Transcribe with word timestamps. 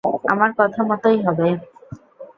আমার 0.31 0.51
কথা 0.59 0.81
মতোই 0.83 1.17
হবে। 1.25 1.47